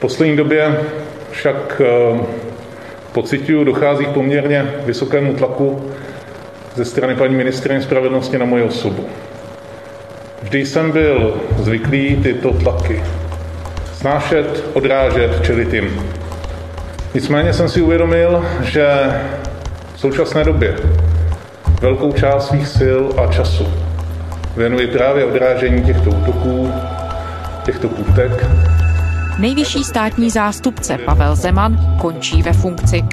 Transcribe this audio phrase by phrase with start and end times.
[0.00, 0.76] poslední době
[1.30, 2.20] však eh,
[3.12, 5.90] pocituju, dochází k poměrně vysokému tlaku
[6.74, 9.04] ze strany paní ministrině spravedlnosti na moji osobu.
[10.42, 13.02] Vždy jsem byl zvyklý tyto tlaky
[13.92, 16.02] snášet, odrážet, čelit jim.
[17.14, 18.86] Nicméně jsem si uvědomil, že
[19.94, 20.76] v současné době
[21.80, 23.66] velkou část svých sil a času
[24.56, 26.72] věnuji právě odrážení těchto útoků,
[27.64, 28.46] těchto půtek
[29.38, 33.04] Nejvyšší státní zástupce Pavel Zeman končí ve funkci.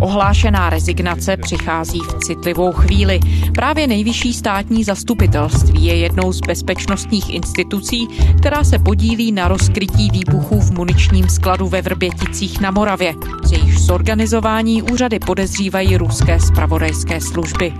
[0.00, 3.20] Ohlášená rezignace přichází v citlivou chvíli.
[3.54, 10.60] Právě nejvyšší státní zastupitelství je jednou z bezpečnostních institucí, která se podílí na rozkrytí výbuchů
[10.60, 13.14] v muničním skladu ve Vrběticích na Moravě.
[13.44, 17.72] Z jejich zorganizování úřady podezřívají ruské spravodajské služby.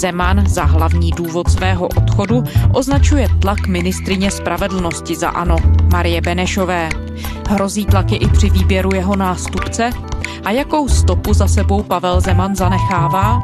[0.00, 5.56] Zeman za hlavní důvod svého odchodu označuje tlak ministrině spravedlnosti za ANO,
[5.92, 6.88] Marie Benešové.
[7.48, 9.90] Hrozí tlaky i při výběru jeho nástupce?
[10.44, 13.42] A jakou stopu za sebou Pavel Zeman zanechává?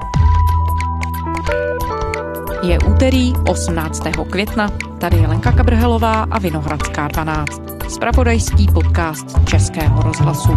[2.62, 4.02] Je úterý 18.
[4.30, 4.70] května.
[4.98, 7.62] Tady je Lenka Kabrhelová a Vinohradská 12.
[7.88, 10.52] Spravodajský podcast Českého rozhlasu.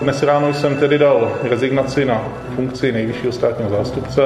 [0.00, 2.22] Dnes ráno jsem tedy dal rezignaci na
[2.54, 4.20] funkci nejvyššího státního zástupce.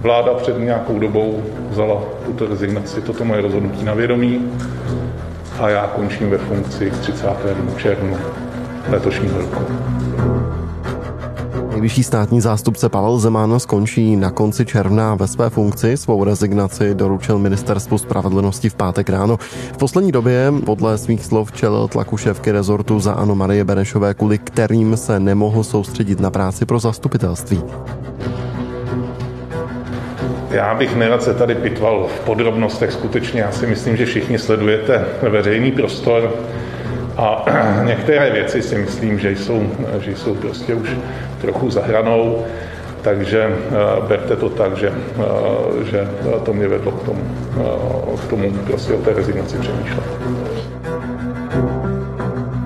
[0.00, 4.52] Vláda před nějakou dobou vzala tuto rezignaci, toto moje rozhodnutí na vědomí
[5.60, 7.28] a já končím ve funkci k 30.
[7.76, 8.16] červnu
[8.88, 9.62] letošního roku.
[11.82, 15.96] Nejvyšší státní zástupce Pavel Zeman skončí na konci června ve své funkci.
[15.96, 19.36] Svou rezignaci doručil ministerstvu spravedlnosti v pátek ráno.
[19.72, 24.38] V poslední době podle svých slov čelil tlaku šéfky rezortu za Ano Marie Benešové, kvůli
[24.38, 27.62] kterým se nemohl soustředit na práci pro zastupitelství.
[30.50, 33.40] Já bych nerad se tady pitval v podrobnostech skutečně.
[33.40, 36.34] Já si myslím, že všichni sledujete veřejný prostor
[37.16, 37.44] a
[37.84, 39.66] některé věci si myslím, že jsou,
[40.00, 40.96] že jsou prostě už
[41.40, 42.44] trochu zahranou,
[43.02, 46.08] takže uh, berte to tak, že, uh, že
[46.44, 47.20] to mě vedlo k tomu,
[47.56, 50.04] uh, k tomu prostě o té rezignaci přemýšlet.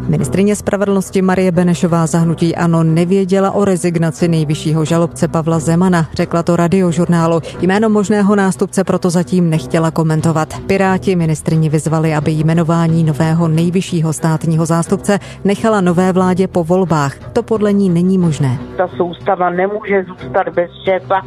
[0.09, 6.57] Ministrině spravedlnosti Marie Benešová zahnutí ANO nevěděla o rezignaci nejvyššího žalobce Pavla Zemana, řekla to
[6.57, 7.41] radiožurnálu.
[7.61, 10.49] Jméno možného nástupce proto zatím nechtěla komentovat.
[10.67, 17.19] Piráti ministrině vyzvali, aby jmenování nového nejvyššího státního zástupce nechala nové vládě po volbách.
[17.33, 18.59] To podle ní není možné.
[18.77, 21.21] Ta soustava nemůže zůstat bez šéfa,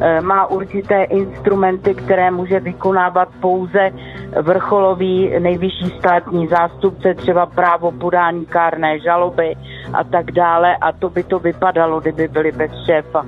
[0.00, 3.90] e, má určité instrumenty, které může vykonávat pouze
[4.42, 9.56] vrcholový nejvyšší státní zástupce, třeba právo podání kárné žaloby
[9.92, 13.26] a tak dále a to by to vypadalo, kdyby byli bez šéfa.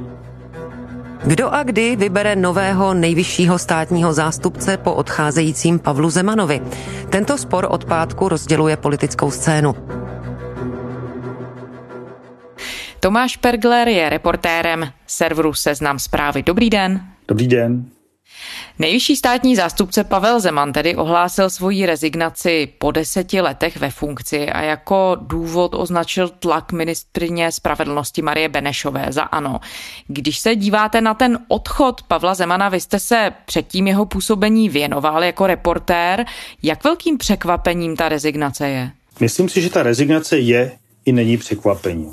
[1.26, 6.60] Kdo a kdy vybere nového nejvyššího státního zástupce po odcházejícím Pavlu Zemanovi?
[7.10, 9.74] Tento spor od pátku rozděluje politickou scénu.
[13.00, 16.42] Tomáš Pergler je reportérem serveru Seznam zprávy.
[16.42, 17.00] Dobrý den.
[17.28, 17.97] Dobrý den.
[18.78, 24.62] Nejvyšší státní zástupce Pavel Zeman tedy ohlásil svoji rezignaci po deseti letech ve funkci a
[24.62, 29.60] jako důvod označil tlak ministrině spravedlnosti Marie Benešové za ANO.
[30.06, 35.24] Když se díváte na ten odchod Pavla Zemana, vy jste se předtím jeho působení věnoval
[35.24, 36.24] jako reportér.
[36.62, 38.90] Jak velkým překvapením ta rezignace je?
[39.20, 42.08] Myslím si, že ta rezignace je i není překvapení.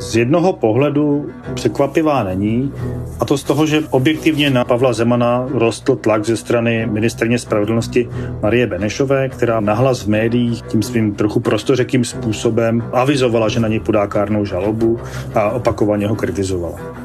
[0.00, 2.72] Z jednoho pohledu překvapivá není,
[3.20, 8.08] a to z toho, že objektivně na Pavla Zemana rostl tlak ze strany ministrně spravedlnosti
[8.42, 13.80] Marie Benešové, která nahlas v médiích tím svým trochu prostořekým způsobem avizovala, že na něj
[13.80, 14.98] podá kárnou žalobu
[15.34, 17.01] a opakovaně ho kritizovala.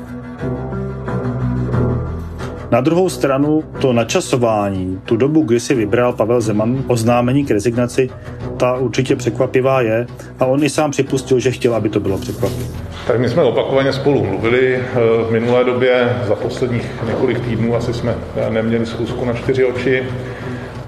[2.72, 8.10] Na druhou stranu to načasování, tu dobu, kdy si vybral Pavel Zeman oznámení k rezignaci,
[8.58, 10.08] ta určitě překvapivá je
[10.40, 12.66] a on i sám připustil, že chtěl, aby to bylo překvapivé.
[13.08, 14.76] Tak my jsme opakovaně spolu mluvili.
[14.76, 14.84] Eh,
[15.28, 18.16] v minulé době za posledních několik týdnů asi jsme
[18.50, 20.04] neměli schůzku na čtyři oči,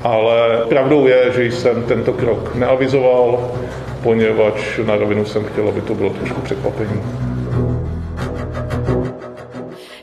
[0.04, 3.52] ale pravdou je, že jsem tento krok neavizoval,
[4.04, 7.02] poněvadž na rovinu jsem chtěl, aby to bylo trošku překvapení.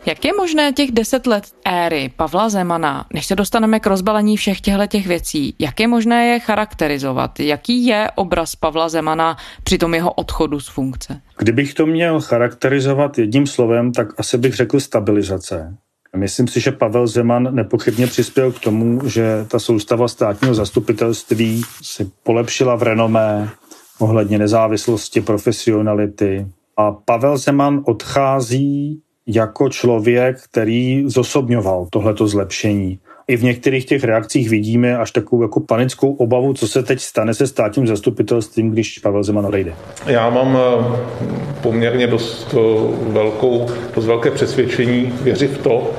[0.06, 4.60] Jak je možné těch deset let éry Pavla Zemana, než se dostaneme k rozbalení všech
[4.60, 7.40] těchto těch věcí, jak je možné je charakterizovat?
[7.40, 11.20] Jaký je obraz Pavla Zemana při tom jeho odchodu z funkce?
[11.38, 15.76] Kdybych to měl charakterizovat jedním slovem, tak asi bych řekl stabilizace.
[16.16, 22.10] Myslím si, že Pavel Zeman nepochybně přispěl k tomu, že ta soustava státního zastupitelství si
[22.22, 23.50] polepšila v renomé
[23.98, 26.46] ohledně nezávislosti, profesionality.
[26.76, 32.98] A Pavel Zeman odchází jako člověk, který zosobňoval tohleto zlepšení.
[33.28, 37.34] i v některých těch reakcích vidíme až takovou jako panickou obavu, co se teď stane
[37.34, 39.74] se státním zastupitelstvím, když Pavel Zeman odejde.
[40.06, 40.96] Já mám eh,
[41.62, 45.94] poměrně dost eh, velkou, dost velké přesvědčení, věřit v to,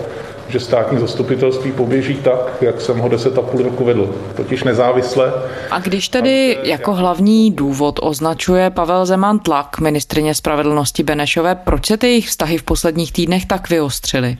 [0.49, 5.33] že státní zastupitelství poběží tak, jak jsem ho deset a půl roku vedl, totiž nezávisle.
[5.71, 11.97] A když tedy jako hlavní důvod označuje Pavel Zeman tlak ministrině spravedlnosti Benešové, proč se
[11.97, 14.37] ty jejich vztahy v posledních týdnech tak vyostřily?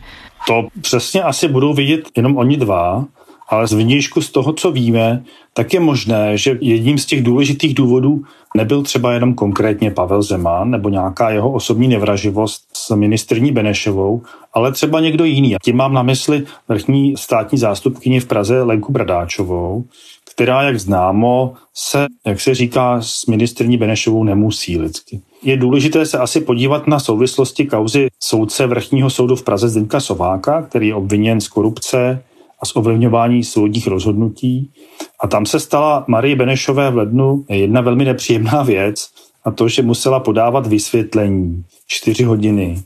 [0.48, 3.06] To přesně asi budou vidět jenom oni dva,
[3.50, 7.74] ale z vnějšku z toho, co víme, tak je možné, že jedním z těch důležitých
[7.74, 8.24] důvodů
[8.58, 14.22] nebyl třeba jenom konkrétně Pavel Zeman nebo nějaká jeho osobní nevraživost s ministrní Benešovou,
[14.54, 15.56] ale třeba někdo jiný.
[15.64, 19.84] Tím mám na mysli vrchní státní zástupkyni v Praze Lenku Bradáčovou,
[20.32, 25.22] která, jak známo, se, jak se říká, s ministrní Benešovou nemusí lidsky.
[25.44, 30.62] Je důležité se asi podívat na souvislosti kauzy soudce vrchního soudu v Praze Zdeňka Sováka,
[30.62, 32.24] který je obviněn z korupce
[32.60, 34.72] a z ovlivňování soudních rozhodnutí.
[35.20, 39.10] A tam se stala Marie Benešové v lednu jedna velmi nepříjemná věc,
[39.44, 42.84] a to, že musela podávat vysvětlení čtyři hodiny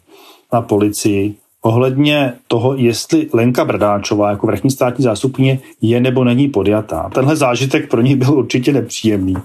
[0.54, 7.10] na policii ohledně toho, jestli Lenka Bradáčová jako vrchní státní zástupně je nebo není podjatá.
[7.14, 9.36] Tenhle zážitek pro ní byl určitě nepříjemný.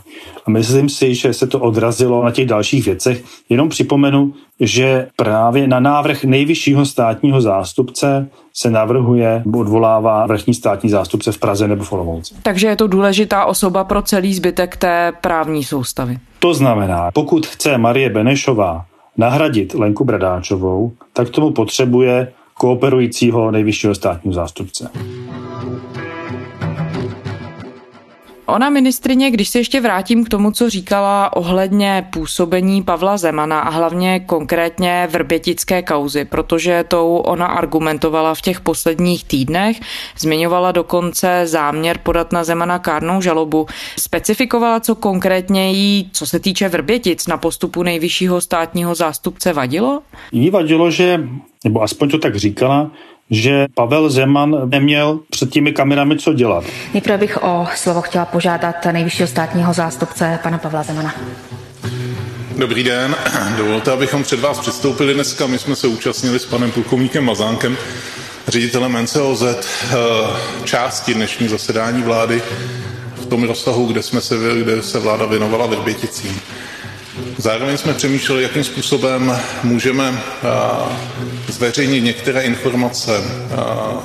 [0.46, 3.24] A myslím si, že se to odrazilo na těch dalších věcech.
[3.48, 10.90] Jenom připomenu, že právě na návrh nejvyššího státního zástupce se navrhuje nebo odvolává vrchní státní
[10.90, 12.34] zástupce v Praze nebo v Olomouci.
[12.42, 16.19] Takže je to důležitá osoba pro celý zbytek té právní soustavy.
[16.38, 18.84] To znamená, pokud chce Marie Benešová
[19.16, 24.90] nahradit Lenku Bradáčovou, tak tomu potřebuje kooperujícího nejvyššího státního zástupce.
[28.46, 33.70] Ona ministrině, když se ještě vrátím k tomu, co říkala ohledně působení Pavla Zemana a
[33.70, 39.81] hlavně konkrétně vrbětické kauzy, protože tou ona argumentovala v těch posledních týdnech,
[40.19, 43.66] zmiňovala dokonce záměr podat na Zemana kárnou žalobu,
[43.98, 50.00] specifikovala, co konkrétně jí, co se týče vrbětic na postupu nejvyššího státního zástupce vadilo?
[50.32, 51.20] Jí vadilo, že,
[51.64, 52.90] nebo aspoň to tak říkala,
[53.31, 56.64] že Pavel Zeman neměl před těmi kamerami co dělat.
[56.94, 61.14] Nejprve bych o slovo chtěla požádat nejvyššího státního zástupce pana Pavla Zemana.
[62.56, 63.17] Dobrý den,
[63.56, 65.46] dovolte, abychom před vás předstoupili dneska.
[65.46, 67.76] My jsme se účastnili s panem plukovníkem Mazánkem,
[68.49, 69.56] ředitelem NCOZ, eh,
[70.64, 72.43] části dnešní zasedání vlády
[73.17, 76.40] v tom rozsahu, kde, jsme se, kde se vláda věnovala Vrběticím.
[77.38, 79.32] Zároveň jsme přemýšleli, jakým způsobem
[79.64, 80.18] můžeme
[81.48, 83.20] zveřejnit některé informace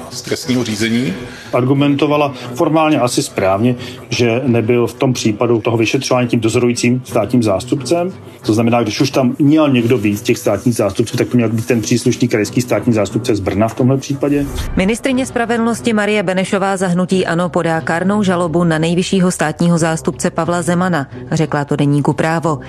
[0.10, 1.14] z trestního řízení.
[1.54, 3.76] Argumentovala formálně asi správně,
[4.10, 8.14] že nebyl v tom případu toho vyšetřování tím dozorujícím státním zástupcem.
[8.46, 11.50] To znamená, když už tam měl někdo být z těch státních zástupců, tak to měl
[11.50, 14.46] být ten příslušný krajský státní zástupce z Brna v tomhle případě.
[14.76, 21.08] Ministrině spravedlnosti Marie Benešová zahnutí ANO podá karnou žalobu na nejvyššího státního zástupce Pavla Zemana,
[21.32, 22.60] řekla to deníku právo.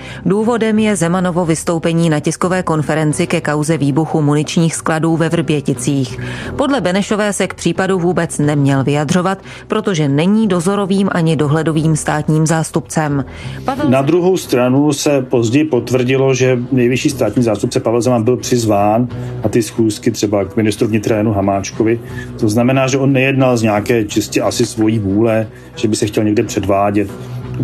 [0.52, 6.18] Důvodem je Zemanovo vystoupení na tiskové konferenci ke kauze výbuchu muničních skladů ve Vrběticích.
[6.56, 9.38] Podle Benešové se k případu vůbec neměl vyjadřovat,
[9.68, 13.24] protože není dozorovým ani dohledovým státním zástupcem.
[13.64, 13.90] Pavel...
[13.90, 19.08] Na druhou stranu se později potvrdilo, že nejvyšší státní zástupce Pavel Zeman byl přizván
[19.42, 22.00] na ty schůzky třeba k ministru vnitra Janu Hamáčkovi.
[22.40, 26.24] To znamená, že on nejednal z nějaké čistě asi svojí vůle, že by se chtěl
[26.24, 27.10] někde předvádět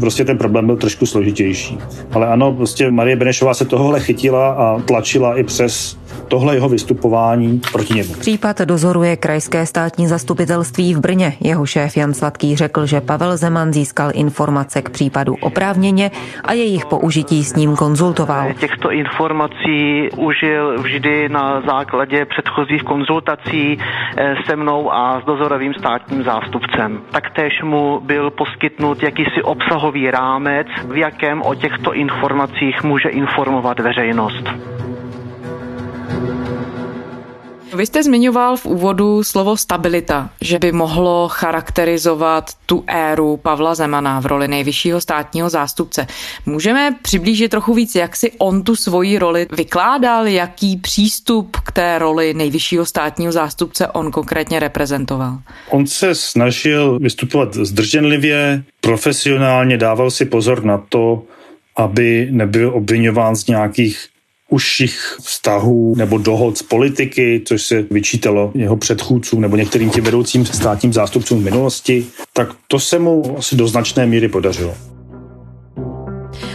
[0.00, 1.78] prostě ten problém byl trošku složitější.
[2.12, 5.98] Ale ano, prostě Marie Benešová se tohle chytila a tlačila i přes
[6.28, 8.14] tohle jeho vystupování proti němu.
[8.14, 11.32] Případ dozoruje krajské státní zastupitelství v Brně.
[11.40, 16.10] Jeho šéf Jan Sladký řekl, že Pavel Zeman získal informace k případu oprávněně
[16.44, 18.52] a jejich použití s ním konzultoval.
[18.60, 23.78] Těchto informací užil vždy na základě předchozích konzultací
[24.16, 27.00] eh, se mnou a s dozorovým státním zástupcem.
[27.10, 29.42] Taktéž mu byl poskytnut jakýsi
[29.78, 34.77] obsahový rámec, v jakém o těchto informacích může informovat veřejnost.
[37.76, 44.20] Vy jste zmiňoval v úvodu slovo stabilita, že by mohlo charakterizovat tu éru Pavla Zemana
[44.20, 46.06] v roli nejvyššího státního zástupce.
[46.46, 51.98] Můžeme přiblížit trochu víc, jak si on tu svoji roli vykládal, jaký přístup k té
[51.98, 55.38] roli nejvyššího státního zástupce on konkrétně reprezentoval?
[55.70, 61.22] On se snažil vystupovat zdrženlivě, profesionálně, dával si pozor na to,
[61.76, 64.08] aby nebyl obvinován z nějakých
[64.50, 70.46] užších vztahů nebo dohod z politiky, což se vyčítalo jeho předchůdcům nebo některým těm vedoucím
[70.46, 74.74] státním zástupcům v minulosti, tak to se mu asi do značné míry podařilo.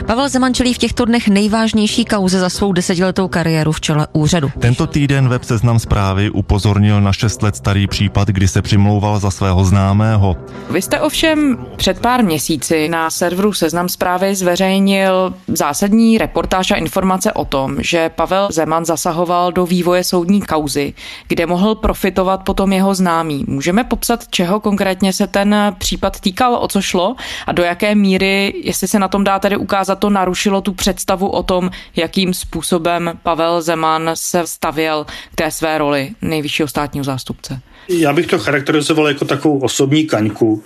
[0.05, 4.51] Pavel Zeman čelí v těchto dnech nejvážnější kauze za svou desetiletou kariéru v čele úřadu.
[4.60, 9.31] Tento týden web Seznam zprávy upozornil na 6 let starý případ, kdy se přimlouval za
[9.31, 10.38] svého známého.
[10.69, 17.31] Vy jste ovšem před pár měsíci na serveru Seznam zprávy zveřejnil zásadní reportáž a informace
[17.31, 20.93] o tom, že Pavel Zeman zasahoval do vývoje soudní kauzy,
[21.27, 23.45] kde mohl profitovat potom jeho známý.
[23.48, 27.15] Můžeme popsat, čeho konkrétně se ten případ týkal, o co šlo
[27.48, 31.27] a do jaké míry, jestli se na tom dá tedy ukázat, to narušilo tu představu
[31.29, 37.62] o tom, jakým způsobem Pavel Zeman se stavěl k té své roli nejvyššího státního zástupce.
[37.89, 40.63] Já bych to charakterizoval jako takovou osobní kaňku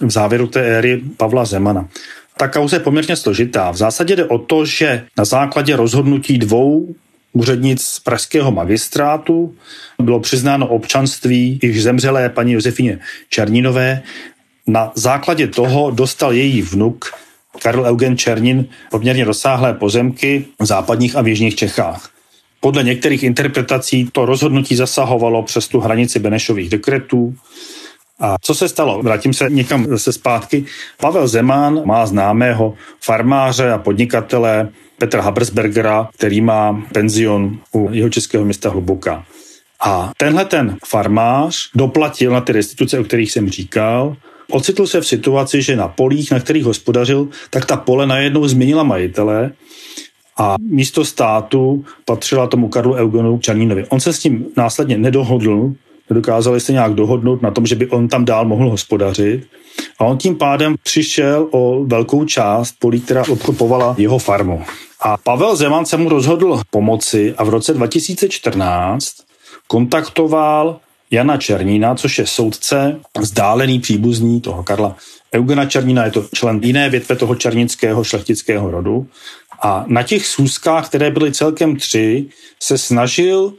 [0.00, 1.88] v závěru té éry Pavla Zemana.
[2.36, 3.70] Ta kauza je poměrně složitá.
[3.70, 6.94] V zásadě jde o to, že na základě rozhodnutí dvou
[7.32, 9.54] úřednic pražského magistrátu
[10.02, 14.02] bylo přiznáno občanství již zemřelé paní Josefině Černínové.
[14.66, 17.12] Na základě toho dostal její vnuk
[17.62, 22.10] Karl Eugen Černin poměrně rozsáhlé pozemky v západních a v jižních Čechách.
[22.60, 27.34] Podle některých interpretací to rozhodnutí zasahovalo přes tu hranici Benešových dekretů.
[28.20, 29.02] A co se stalo?
[29.02, 30.64] Vrátím se někam zase zpátky.
[31.00, 38.44] Pavel Zeman má známého farmáře a podnikatele Petra Habersbergera, který má penzion u jeho českého
[38.44, 39.24] města Hluboká.
[39.84, 44.16] A tenhle ten farmář doplatil na ty restituce, o kterých jsem říkal,
[44.50, 48.82] ocitl se v situaci, že na polích, na kterých hospodařil, tak ta pole najednou změnila
[48.82, 49.50] majitele
[50.38, 53.86] a místo státu patřila tomu Karlu Eugenu Černínovi.
[53.88, 55.72] On se s tím následně nedohodl,
[56.10, 59.46] nedokázali se nějak dohodnout na tom, že by on tam dál mohl hospodařit.
[59.98, 64.62] A on tím pádem přišel o velkou část polí, která obklopovala jeho farmu.
[65.00, 69.12] A Pavel Zeman se mu rozhodl pomoci a v roce 2014
[69.66, 74.96] kontaktoval Jana Černína, což je soudce, vzdálený příbuzný toho Karla
[75.34, 79.06] Eugena Černína, je to člen jiné větve toho černického šlechtického rodu.
[79.62, 82.26] A na těch schůzkách, které byly celkem tři,
[82.62, 83.52] se snažil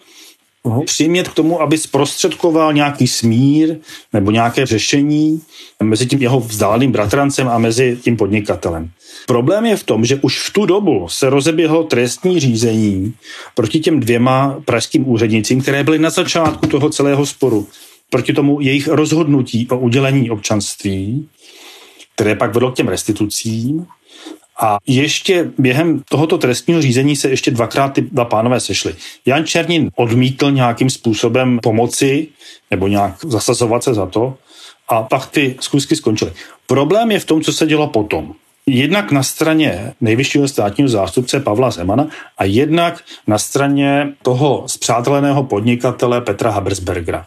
[0.69, 3.75] ho přimět k tomu, aby zprostředkoval nějaký smír
[4.13, 5.41] nebo nějaké řešení
[5.83, 8.89] mezi tím jeho vzdáleným bratrancem a mezi tím podnikatelem.
[9.25, 13.13] Problém je v tom, že už v tu dobu se rozeběhlo trestní řízení
[13.55, 17.67] proti těm dvěma pražským úřednicím, které byly na začátku toho celého sporu.
[18.09, 21.27] Proti tomu jejich rozhodnutí o udělení občanství,
[22.15, 23.85] které pak vedlo k těm restitucím.
[24.59, 28.95] A ještě během tohoto trestního řízení se ještě dvakrát ty dva pánové sešli.
[29.25, 32.27] Jan Černin odmítl nějakým způsobem pomoci
[32.71, 34.37] nebo nějak zasazovat se za to
[34.89, 36.31] a pak ty zkusky skončily.
[36.67, 38.33] Problém je v tom, co se dělo potom.
[38.69, 46.21] Jednak na straně nejvyššího státního zástupce Pavla Zemana a jednak na straně toho zpřáteleného podnikatele
[46.21, 47.25] Petra Habersbergera.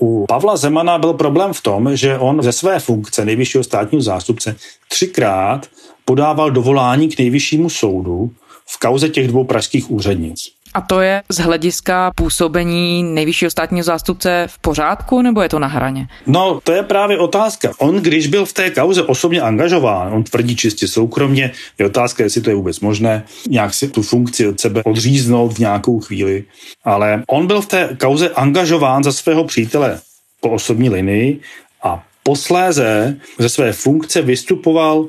[0.00, 4.56] U Pavla Zemana byl problém v tom, že on ze své funkce nejvyššího státního zástupce
[4.88, 5.66] třikrát
[6.04, 8.30] podával dovolání k nejvyššímu soudu
[8.66, 10.40] v kauze těch dvou pražských úřednic.
[10.74, 15.66] A to je z hlediska působení nejvyššího státního zástupce v pořádku, nebo je to na
[15.66, 16.08] hraně?
[16.26, 17.72] No, to je právě otázka.
[17.78, 22.40] On, když byl v té kauze osobně angažován, on tvrdí čistě soukromně, je otázka, jestli
[22.40, 26.44] to je vůbec možné, nějak si tu funkci od sebe odříznout v nějakou chvíli.
[26.84, 30.00] Ale on byl v té kauze angažován za svého přítele
[30.40, 31.40] po osobní linii
[31.82, 35.08] a posléze ze své funkce vystupoval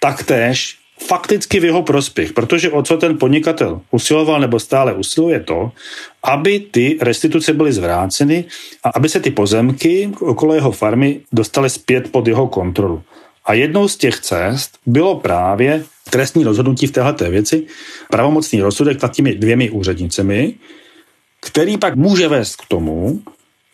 [0.00, 5.72] taktéž fakticky v jeho prospěch, protože o co ten podnikatel usiloval nebo stále usiluje to,
[6.22, 8.44] aby ty restituce byly zvráceny
[8.84, 13.02] a aby se ty pozemky okolo jeho farmy dostaly zpět pod jeho kontrolu.
[13.44, 17.66] A jednou z těch cest bylo právě trestní rozhodnutí v této věci,
[18.10, 20.54] pravomocný rozsudek nad těmi dvěmi úřednicemi,
[21.40, 23.20] který pak může vést k tomu,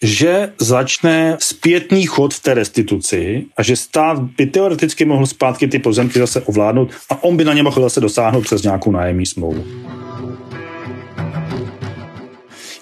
[0.02, 5.78] že začne zpětný chod v té restituci a že stát by teoreticky mohl zpátky ty
[5.78, 9.64] pozemky zase ovládnout a on by na ně mohl zase dosáhnout přes nějakou nájemní smlouvu.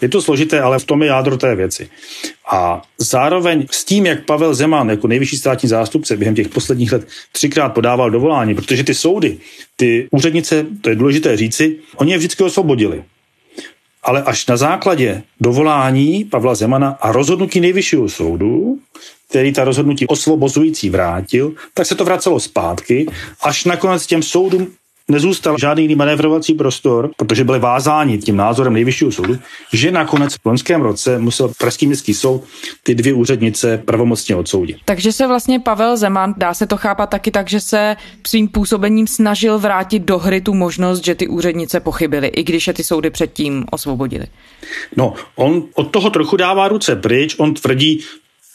[0.00, 1.88] Je to složité, ale v tom je jádro té věci.
[2.52, 7.08] A zároveň s tím, jak Pavel Zeman jako nejvyšší státní zástupce během těch posledních let
[7.32, 9.38] třikrát podával dovolání, protože ty soudy,
[9.76, 13.02] ty úřednice, to je důležité říci, oni je vždycky osvobodili
[14.02, 18.78] ale až na základě dovolání Pavla Zemana a rozhodnutí nejvyššího soudu,
[19.28, 23.06] který ta rozhodnutí osvobozující vrátil, tak se to vracelo zpátky,
[23.42, 24.72] až nakonec těm soudům
[25.10, 29.38] nezůstal žádný jiný manévrovací prostor, protože byli vázáni tím názorem nejvyššího soudu,
[29.72, 32.44] že nakonec v loňském roce musel Pražský městský soud
[32.82, 34.76] ty dvě úřednice pravomocně odsoudit.
[34.84, 39.06] Takže se vlastně Pavel Zeman, dá se to chápat taky tak, že se svým působením
[39.06, 43.10] snažil vrátit do hry tu možnost, že ty úřednice pochybily, i když je ty soudy
[43.10, 44.26] předtím osvobodili.
[44.96, 48.00] No, on od toho trochu dává ruce pryč, on tvrdí,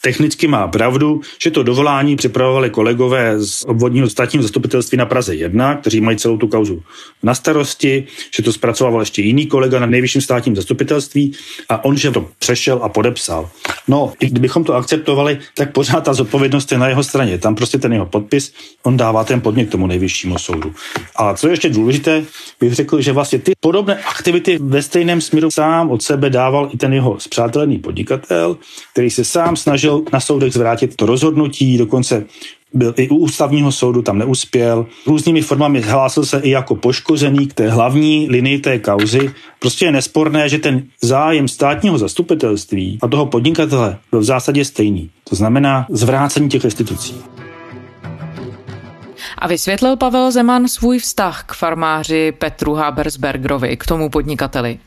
[0.06, 5.74] technicky má pravdu, že to dovolání připravovali kolegové z obvodního státního zastupitelství na Praze 1,
[5.74, 6.82] kteří mají celou tu kauzu
[7.22, 11.32] na starosti, že to zpracoval ještě jiný kolega na nejvyšším státním zastupitelství
[11.68, 13.50] a on, že to přešel a podepsal.
[13.88, 17.38] No, i kdybychom to akceptovali, tak pořád ta zodpovědnost je na jeho straně.
[17.38, 20.74] Tam prostě ten jeho podpis, on dává ten podnět k tomu nejvyššímu soudu.
[21.16, 22.24] A co je ještě důležité,
[22.60, 26.76] bych řekl, že vlastně ty podobné aktivity ve stejném směru sám od sebe dával i
[26.76, 28.56] ten jeho zpřátelený podnikatel,
[28.92, 32.24] který se sám snažil na soudech zvrátit to rozhodnutí, dokonce
[32.74, 34.86] byl i u ústavního soudu, tam neuspěl.
[35.06, 39.30] Různými formami hlásil se i jako poškozený k té hlavní linii té kauzy.
[39.58, 45.10] Prostě je nesporné, že ten zájem státního zastupitelství a toho podnikatele byl v zásadě stejný.
[45.28, 47.14] To znamená zvrácení těch restitucí.
[49.38, 54.78] A vysvětlil Pavel Zeman svůj vztah k farmáři Petru Habersbergerovi, k tomu podnikateli.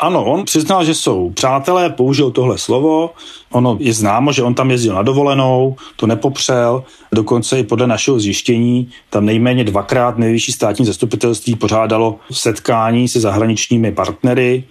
[0.00, 3.10] Ano, on přiznal, že jsou přátelé, použil tohle slovo.
[3.52, 6.84] Ono je známo, že on tam jezdil na dovolenou, to nepopřel.
[7.12, 13.92] Dokonce i podle našeho zjištění tam nejméně dvakrát nejvyšší státní zastupitelství pořádalo setkání se zahraničními
[13.92, 14.64] partnery.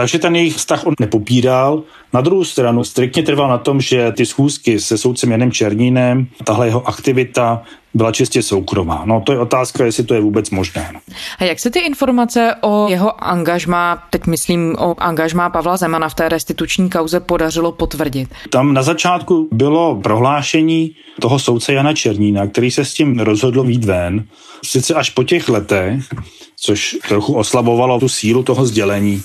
[0.00, 1.82] Takže ten jejich vztah on nepopíral.
[2.12, 6.66] Na druhou stranu striktně trval na tom, že ty schůzky se soudcem Janem Černínem, tahle
[6.66, 7.62] jeho aktivita
[7.94, 9.02] byla čistě soukromá.
[9.04, 10.92] No to je otázka, jestli to je vůbec možné.
[11.38, 16.14] A jak se ty informace o jeho angažmá, teď myslím o angažmá Pavla Zemana v
[16.14, 18.28] té restituční kauze podařilo potvrdit?
[18.50, 23.84] Tam na začátku bylo prohlášení toho soudce Jana Černína, který se s tím rozhodl vít
[23.84, 24.24] ven.
[24.64, 26.04] Sice až po těch letech,
[26.60, 29.22] což trochu oslabovalo tu sílu toho sdělení,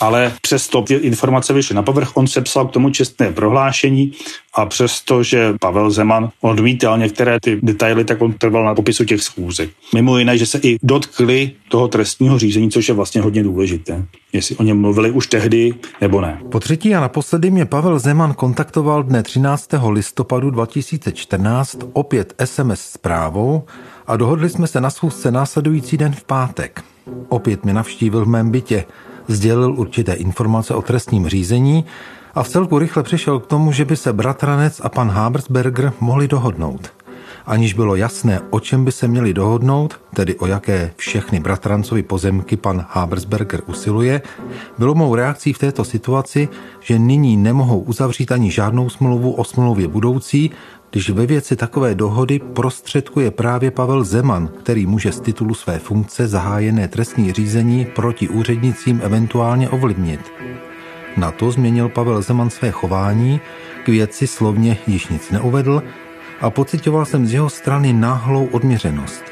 [0.00, 2.16] ale přesto ty informace vyšly na povrch.
[2.16, 4.12] On sepsal k tomu čestné prohlášení
[4.54, 9.22] a přesto, že Pavel Zeman odmítal některé ty detaily, tak on trval na popisu těch
[9.22, 9.70] schůzek.
[9.94, 14.04] Mimo jiné, že se i dotkli toho trestního řízení, což je vlastně hodně důležité.
[14.32, 16.40] Jestli o něm mluvili už tehdy, nebo ne.
[16.50, 19.68] Po třetí a naposledy mě Pavel Zeman kontaktoval dne 13.
[19.88, 23.62] listopadu 2014 opět SMS zprávou
[24.06, 26.84] a dohodli jsme se na schůzce následující den v pátek.
[27.28, 28.84] Opět mě navštívil v mém bytě,
[29.28, 31.84] sdělil určité informace o trestním řízení
[32.34, 36.28] a v celku rychle přišel k tomu, že by se bratranec a pan Habersberger mohli
[36.28, 36.92] dohodnout.
[37.46, 42.56] Aniž bylo jasné, o čem by se měli dohodnout, tedy o jaké všechny bratrancovi pozemky
[42.56, 44.22] pan Habersberger usiluje,
[44.78, 46.48] bylo mou reakcí v této situaci,
[46.80, 50.50] že nyní nemohou uzavřít ani žádnou smlouvu o smlouvě budoucí,
[50.92, 56.28] když ve věci takové dohody prostředkuje právě Pavel Zeman, který může z titulu své funkce
[56.28, 60.20] zahájené trestní řízení proti úřednicím eventuálně ovlivnit.
[61.16, 63.40] Na to změnil Pavel Zeman své chování,
[63.84, 65.82] k věci slovně již nic neuvedl
[66.40, 69.24] a pocitoval jsem z jeho strany náhlou odměřenost.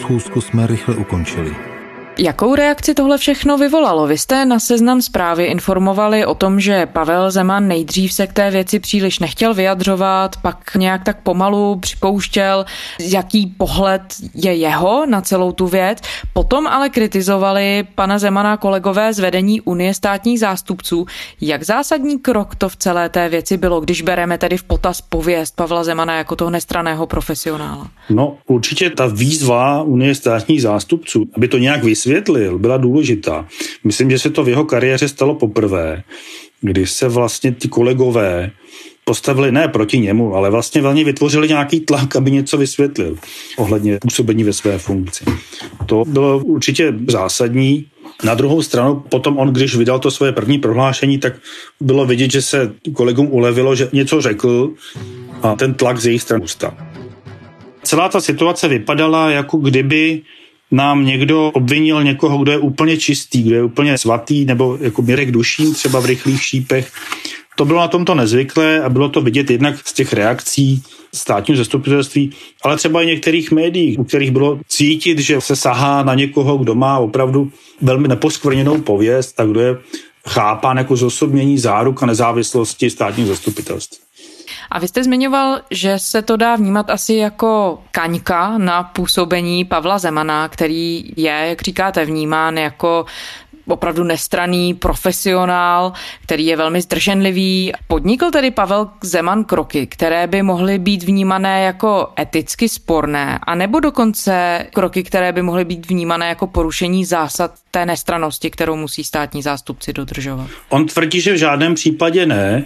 [0.00, 1.73] Schůzku jsme rychle ukončili.
[2.18, 4.06] Jakou reakci tohle všechno vyvolalo?
[4.06, 8.50] Vy jste na seznam zprávy informovali o tom, že Pavel Zeman nejdřív se k té
[8.50, 12.64] věci příliš nechtěl vyjadřovat, pak nějak tak pomalu připouštěl,
[13.00, 14.02] jaký pohled
[14.34, 15.98] je jeho na celou tu věc.
[16.32, 21.06] Potom ale kritizovali pana Zemana kolegové z vedení Unie státních zástupců.
[21.40, 25.56] Jak zásadní krok to v celé té věci bylo, když bereme tedy v potaz pověst
[25.56, 27.88] Pavla Zemana jako toho nestraného profesionála?
[28.10, 33.46] No určitě ta výzva Unie státních zástupců, aby to nějak vysvětlil, vysvětlil, byla důležitá.
[33.84, 36.02] Myslím, že se to v jeho kariéře stalo poprvé,
[36.60, 38.50] kdy se vlastně ty kolegové
[39.04, 43.16] postavili ne proti němu, ale vlastně velmi vytvořili nějaký tlak, aby něco vysvětlil
[43.56, 45.24] ohledně působení ve své funkci.
[45.86, 47.86] To bylo určitě zásadní.
[48.24, 51.32] Na druhou stranu, potom on, když vydal to svoje první prohlášení, tak
[51.80, 54.70] bylo vidět, že se kolegům ulevilo, že něco řekl
[55.42, 56.74] a ten tlak z jejich strany ustal.
[57.82, 60.22] Celá ta situace vypadala, jako kdyby
[60.70, 65.30] nám někdo obvinil někoho, kdo je úplně čistý, kdo je úplně svatý, nebo jako Mirek
[65.30, 66.92] Dušín třeba v rychlých šípech.
[67.56, 70.82] To bylo na tomto nezvyklé a bylo to vidět jednak z těch reakcí
[71.14, 76.14] státního zastupitelství, ale třeba i některých médií, u kterých bylo cítit, že se sahá na
[76.14, 79.76] někoho, kdo má opravdu velmi neposkvrněnou pověst a kdo je
[80.28, 83.98] chápán jako zosobnění záruk a nezávislosti státního zastupitelství.
[84.70, 89.98] A vy jste zmiňoval, že se to dá vnímat asi jako kaňka na působení Pavla
[89.98, 93.06] Zemana, který je, jak říkáte, vnímán jako
[93.66, 97.72] opravdu nestraný profesionál, který je velmi zdrženlivý.
[97.88, 104.66] Podnikl tedy Pavel Zeman kroky, které by mohly být vnímané jako eticky sporné, anebo dokonce
[104.74, 109.92] kroky, které by mohly být vnímané jako porušení zásad té nestranosti, kterou musí státní zástupci
[109.92, 110.50] dodržovat?
[110.68, 112.64] On tvrdí, že v žádném případě ne,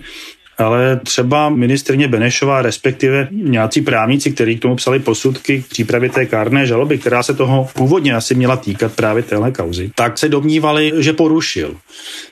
[0.59, 6.27] ale třeba ministrně Benešová, respektive nějací právníci, kteří k tomu psali posudky k přípravě té
[6.27, 10.93] kárné žaloby, která se toho původně asi měla týkat právě téhle kauzy, tak se domnívali,
[10.99, 11.77] že porušil.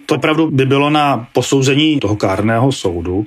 [0.07, 3.27] To opravdu by bylo na posouzení toho kárného soudu,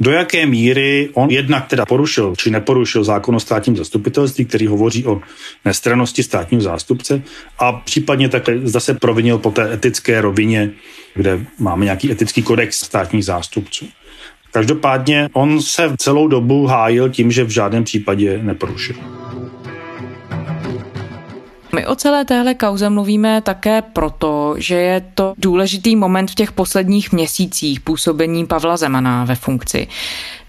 [0.00, 5.06] do jaké míry on jednak teda porušil či neporušil zákon o státním zastupitelství, který hovoří
[5.06, 5.20] o
[5.64, 7.22] nestranosti státního zástupce
[7.58, 10.70] a případně také zase provinil po té etické rovině,
[11.14, 13.88] kde máme nějaký etický kodex státních zástupců.
[14.50, 18.96] Každopádně on se celou dobu hájil tím, že v žádném případě neporušil.
[21.74, 26.52] My o celé téhle kauze mluvíme také proto, že je to důležitý moment v těch
[26.52, 29.88] posledních měsících působení Pavla Zemana ve funkci.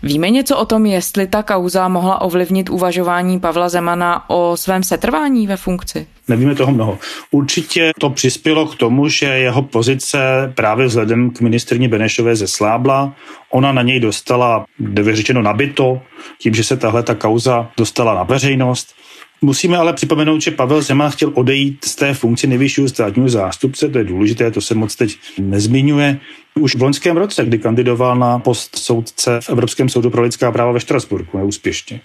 [0.03, 5.47] Víme něco o tom, jestli ta kauza mohla ovlivnit uvažování Pavla Zemana o svém setrvání
[5.47, 6.07] ve funkci?
[6.27, 6.97] Nevíme toho mnoho.
[7.31, 10.19] Určitě to přispělo k tomu, že jeho pozice
[10.55, 13.13] právě vzhledem k ministrní Benešové zeslábla.
[13.51, 14.65] Ona na něj dostala,
[15.11, 16.01] řečeno, nabito,
[16.41, 18.93] tím, že se tahle ta kauza dostala na veřejnost.
[19.41, 23.97] Musíme ale připomenout, že Pavel Zeman chtěl odejít z té funkce nejvyššího státního zástupce, to
[23.97, 26.19] je důležité, to se moc teď nezmiňuje.
[26.59, 30.71] Už v loňském roce, kdy kandidoval na post soudce v Evropském soudu pro lidská práva
[30.71, 32.01] ve Štrasburku neúspěšně.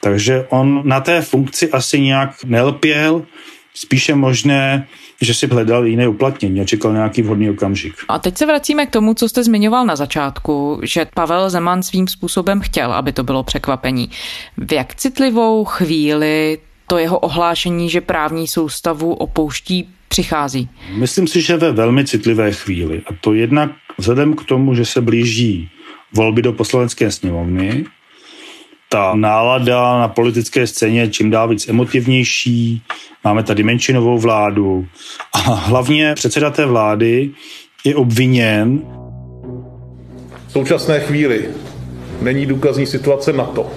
[0.00, 3.22] Takže on na té funkci asi nějak nelpěl,
[3.74, 4.88] spíše možné,
[5.20, 7.94] že si hledal jiné uplatnění a čekal nějaký vhodný okamžik.
[8.08, 12.08] A teď se vracíme k tomu, co jste zmiňoval na začátku, že Pavel Zeman svým
[12.08, 14.10] způsobem chtěl, aby to bylo překvapení.
[14.56, 16.58] V jak citlivou chvíli
[16.92, 20.68] to jeho ohlášení, že právní soustavu opouští, přichází?
[20.94, 23.02] Myslím si, že ve velmi citlivé chvíli.
[23.06, 25.70] A to jednak vzhledem k tomu, že se blíží
[26.14, 27.84] volby do poslanecké sněmovny,
[28.88, 32.82] ta nálada na politické scéně je čím dál víc emotivnější,
[33.24, 34.86] máme tady menšinovou vládu
[35.32, 37.30] a hlavně předseda té vlády
[37.84, 38.82] je obviněn.
[40.48, 41.48] V současné chvíli
[42.22, 43.70] není důkazní situace na to,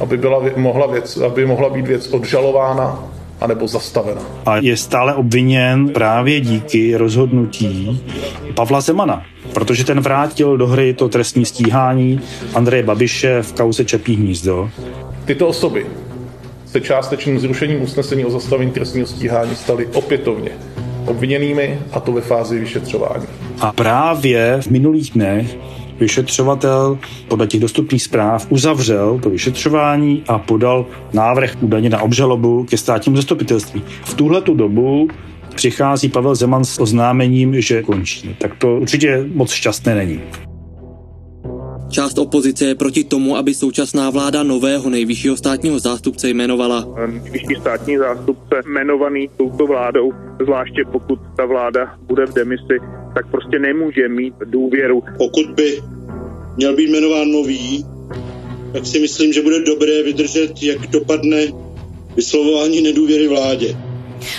[0.00, 3.04] aby, byla, mohla věc, aby mohla být věc odžalována
[3.40, 4.20] anebo zastavena.
[4.46, 8.02] A je stále obviněn právě díky rozhodnutí
[8.54, 12.20] Pavla Zemana, protože ten vrátil do hry to trestní stíhání
[12.54, 14.70] Andreje Babiše v kauze Čepí hnízdo.
[15.24, 15.86] Tyto osoby
[16.66, 20.50] se částečným zrušením usnesení o zastavení trestního stíhání staly opětovně
[21.06, 23.26] obviněnými, a to ve fázi vyšetřování.
[23.60, 25.56] A právě v minulých dnech
[26.00, 32.76] vyšetřovatel podle těch dostupných zpráv uzavřel to vyšetřování a podal návrh údajně na obžalobu ke
[32.76, 33.82] státnímu zastupitelství.
[34.04, 35.08] V tuhle tu dobu
[35.54, 38.36] přichází Pavel Zeman s oznámením, že končí.
[38.38, 40.20] Tak to určitě moc šťastné není.
[41.90, 46.88] Část opozice je proti tomu, aby současná vláda nového nejvyššího státního zástupce jmenovala.
[47.06, 52.76] Nejvyšší státní zástupce jmenovaný touto vládou, zvláště pokud ta vláda bude v demisi,
[53.14, 55.02] tak prostě nemůže mít důvěru.
[55.18, 55.82] Pokud by
[56.56, 57.86] měl být jmenován nový,
[58.72, 61.46] tak si myslím, že bude dobré vydržet, jak dopadne
[62.16, 63.76] vyslovování nedůvěry vládě.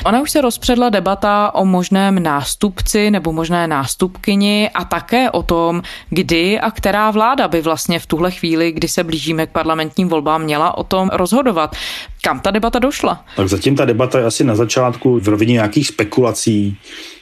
[0.05, 5.81] Ona už se rozpředla debata o možném nástupci nebo možné nástupkyni a také o tom,
[6.09, 10.41] kdy a která vláda by vlastně v tuhle chvíli, kdy se blížíme k parlamentním volbám,
[10.41, 11.75] měla o tom rozhodovat.
[12.21, 13.25] Kam ta debata došla?
[13.35, 16.77] Tak zatím ta debata je asi na začátku v rovině nějakých spekulací.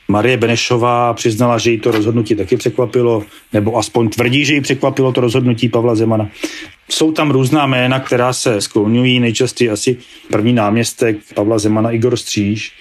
[0.07, 5.11] Marie Benešová přiznala, že jí to rozhodnutí taky překvapilo, nebo aspoň tvrdí, že jí překvapilo
[5.11, 6.29] to rozhodnutí Pavla Zemana.
[6.89, 9.97] Jsou tam různá jména, která se skloňují, nejčastěji asi
[10.31, 12.73] první náměstek Pavla Zemana Igor Stříž,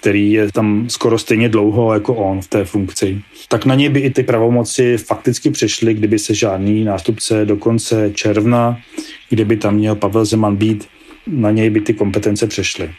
[0.00, 3.22] který je tam skoro stejně dlouho jako on v té funkci.
[3.48, 8.10] Tak na něj by i ty pravomoci fakticky přešly, kdyby se žádný nástupce do konce
[8.14, 8.80] června,
[9.28, 10.88] kdyby tam měl Pavel Zeman být,
[11.26, 12.90] na něj by ty kompetence přešly.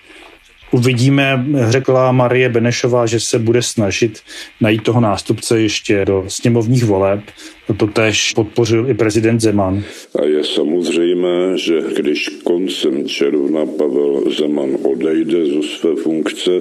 [0.76, 4.20] Uvidíme, řekla Marie Benešová, že se bude snažit
[4.62, 7.20] najít toho nástupce ještě do sněmovních voleb.
[7.78, 9.84] To tež podpořil i prezident Zeman.
[10.22, 16.52] A je samozřejmé, že když koncem června Pavel Zeman odejde ze své funkce,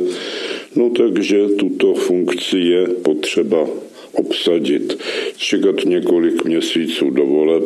[0.76, 3.66] no takže tuto funkci je potřeba
[4.14, 4.98] obsadit.
[5.36, 7.64] Čekat několik měsíců do voleb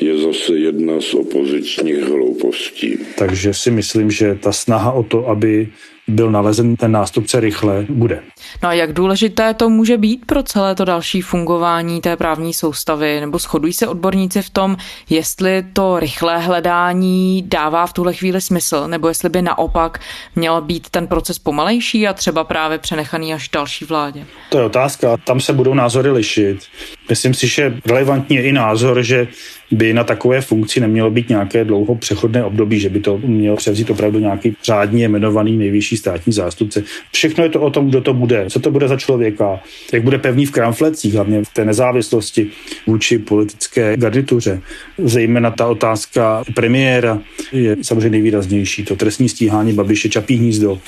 [0.00, 2.98] je zase jedna z opozičních hloupostí.
[3.18, 5.68] Takže si myslím, že ta snaha o to, aby
[6.10, 8.22] byl nalezen ten nástupce rychle, bude.
[8.62, 13.20] No a jak důležité to může být pro celé to další fungování té právní soustavy?
[13.20, 14.76] Nebo shodují se odborníci v tom,
[15.10, 20.00] jestli to rychlé hledání dává v tuhle chvíli smysl, nebo jestli by naopak
[20.36, 24.26] měl být ten proces pomalejší a třeba právě přenechaný až další vládě?
[24.48, 26.58] To je otázka, tam se budou názory lišit.
[27.08, 29.28] Myslím si, že relevantní je i názor, že
[29.70, 33.90] by na takové funkci nemělo být nějaké dlouho přechodné období, že by to měl převzít
[33.90, 36.82] opravdu nějaký řádně jmenovaný nejvyšší státní zástupce.
[37.12, 39.60] Všechno je to o tom, kdo to bude, co to bude za člověka,
[39.92, 42.46] jak bude pevný v kramflecích, hlavně v té nezávislosti
[42.86, 44.60] vůči politické garnituře.
[44.98, 47.18] Zejména ta otázka premiéra
[47.52, 48.84] je samozřejmě nejvýraznější.
[48.84, 50.78] To trestní stíhání Babiše Čapí hnízdo,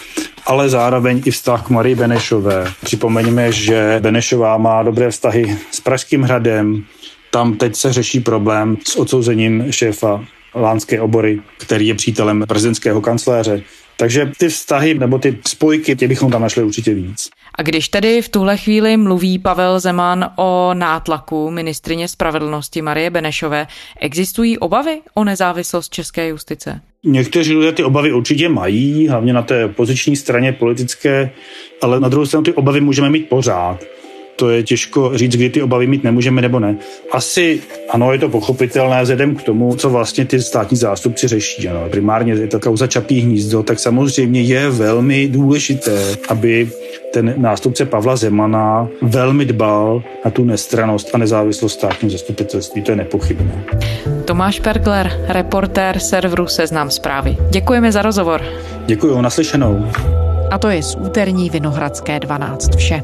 [0.47, 2.67] ale zároveň i vztah k Marii Benešové.
[2.85, 6.85] Připomeňme, že Benešová má dobré vztahy s Pražským hradem,
[7.31, 13.63] tam teď se řeší problém s odsouzením šéfa Lánské obory, který je přítelem prezidentského kancléře.
[13.97, 17.29] Takže ty vztahy nebo ty spojky, tě bychom tam našli určitě víc.
[17.55, 23.67] A když tedy v tuhle chvíli mluví Pavel Zeman o nátlaku ministrině spravedlnosti Marie Benešové,
[24.01, 26.81] existují obavy o nezávislost české justice?
[27.05, 31.31] Někteří lidé ty obavy určitě mají, hlavně na té poziční straně politické,
[31.83, 33.85] ale na druhou stranu ty obavy můžeme mít pořád
[34.43, 36.77] to je těžko říct, kdy ty obavy mít nemůžeme nebo ne.
[37.13, 41.69] Asi ano, je to pochopitelné vzhledem k tomu, co vlastně ty státní zástupci řeší.
[41.69, 41.89] Ano.
[41.91, 46.69] Primárně je to kauza Čapí hnízdo, tak samozřejmě je velmi důležité, aby
[47.13, 52.83] ten nástupce Pavla Zemana velmi dbal na tu nestranost a nezávislost státního zastupitelství.
[52.83, 53.65] To je nepochybné.
[54.25, 57.37] Tomáš Pergler, reportér serveru Seznam zprávy.
[57.51, 58.43] Děkujeme za rozhovor.
[58.87, 59.87] Děkuji, naslyšenou.
[60.51, 63.03] A to je z úterní Vinohradské 12 vše.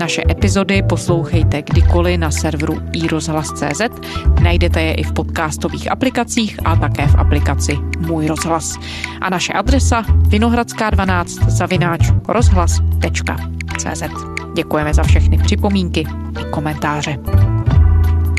[0.00, 3.80] Naše epizody poslouchejte kdykoliv na serveru iRozhlas.cz.
[4.42, 8.76] Najdete je i v podcastových aplikacích a také v aplikaci Můj rozhlas.
[9.20, 14.02] A naše adresa vinohradská12 zavináč rozhlas.cz.
[14.54, 16.04] Děkujeme za všechny připomínky
[16.40, 17.18] i komentáře.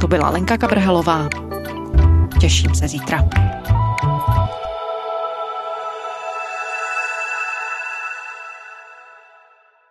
[0.01, 1.29] To byla Lenka Kabrhelová.
[2.39, 3.29] Těším se zítra.